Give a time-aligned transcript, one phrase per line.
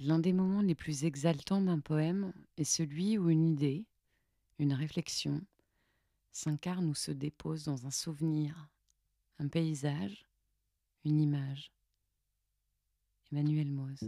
[0.00, 3.86] L'un des moments les plus exaltants d'un poème est celui où une idée,
[4.58, 5.40] une réflexion,
[6.32, 8.68] s'incarne ou se dépose dans un souvenir,
[9.38, 10.26] un paysage,
[11.06, 11.72] une image.
[13.32, 14.00] Emmanuel Mose.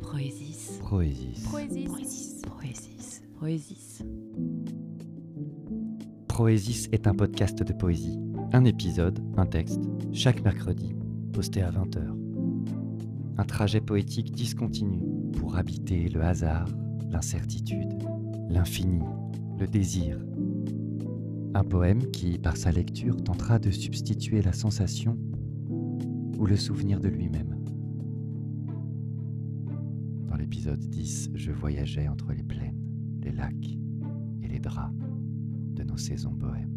[0.00, 0.78] Proésis.
[0.78, 1.42] Proésis.
[1.44, 2.42] Proésis.
[2.42, 3.22] Proésis.
[3.34, 4.02] Proésis.
[6.28, 8.20] Proésis est un podcast de poésie.
[8.52, 10.94] Un épisode, un texte, chaque mercredi,
[11.28, 12.00] posté à 20h.
[13.36, 15.00] Un trajet poétique discontinu
[15.38, 16.68] pour habiter le hasard,
[17.10, 17.94] l'incertitude,
[18.48, 19.04] l'infini,
[19.58, 20.18] le désir.
[21.54, 25.16] Un poème qui, par sa lecture, tentera de substituer la sensation
[26.38, 27.56] ou le souvenir de lui-même.
[30.26, 32.80] Dans l'épisode 10, je voyageais entre les plaines,
[33.22, 33.78] les lacs
[34.42, 34.94] et les draps
[35.74, 36.74] de nos saisons bohèmes.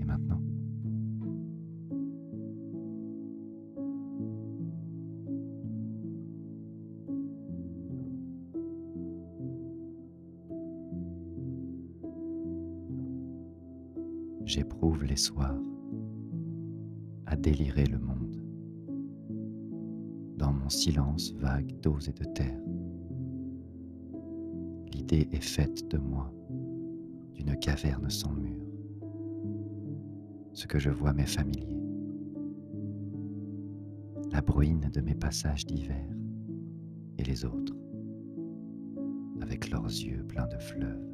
[0.00, 0.41] Et maintenant
[14.44, 15.62] J'éprouve les soirs
[17.26, 18.42] à délirer le monde
[20.36, 22.60] dans mon silence vague d'eau et de terre.
[24.92, 26.32] L'idée est faite de moi
[27.34, 28.66] d'une caverne sans mur.
[30.52, 31.80] Ce que je vois m'est familier.
[34.32, 36.08] La bruine de mes passages d'hiver
[37.18, 37.76] et les autres,
[39.40, 41.11] avec leurs yeux pleins de fleuves.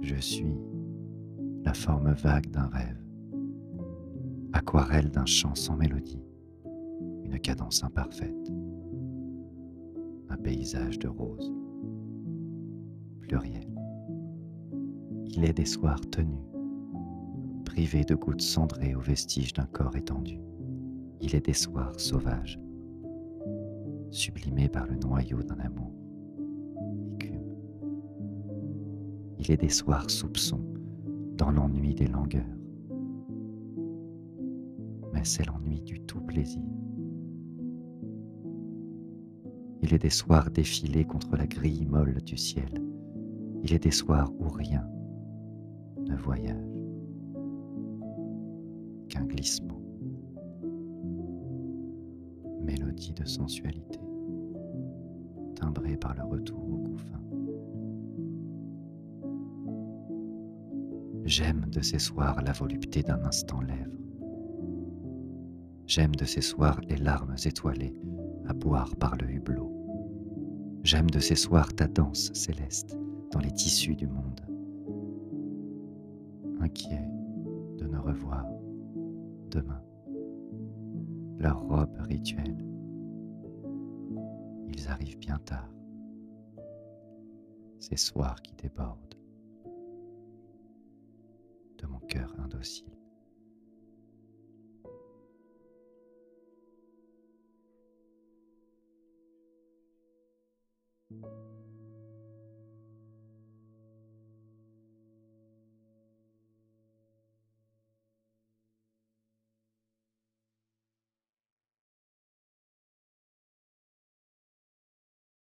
[0.00, 0.56] Je suis
[1.64, 3.02] la forme vague d'un rêve,
[4.52, 6.22] aquarelle d'un chant sans mélodie,
[7.24, 8.52] une cadence imparfaite,
[10.28, 11.52] un paysage de roses
[13.26, 13.66] pluriel.
[15.26, 16.38] Il est des soirs tenus,
[17.64, 20.40] privés de gouttes cendrées aux vestiges d'un corps étendu.
[21.20, 22.58] Il est des soirs sauvages,
[24.10, 25.92] sublimés par le noyau d'un amour,
[29.46, 30.64] Il est des soirs soupçons,
[31.36, 32.42] dans l'ennui des langueurs.
[35.12, 36.62] Mais c'est l'ennui du tout plaisir.
[39.82, 42.82] Il est des soirs défilés contre la grille molle du ciel
[43.66, 44.88] il est des soirs où rien
[45.98, 46.54] ne voyage
[49.08, 49.80] qu'un glissement,
[52.62, 53.98] mélodie de sensualité,
[55.56, 57.25] timbrée par le retour au couffin.
[61.26, 63.98] J'aime de ces soirs la volupté d'un instant lèvre.
[65.84, 67.96] J'aime de ces soirs les larmes étoilées
[68.46, 69.72] à boire par le hublot.
[70.84, 72.96] J'aime de ces soirs ta danse céleste
[73.32, 74.40] dans les tissus du monde,
[76.60, 77.08] inquiet
[77.78, 78.46] de ne revoir
[79.50, 79.82] demain
[81.38, 82.64] leur robe rituelle.
[84.68, 85.74] Ils arrivent bien tard,
[87.80, 89.15] ces soirs qui débordent
[91.78, 92.96] de mon cœur indocile.